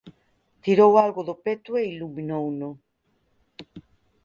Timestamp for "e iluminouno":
1.81-2.69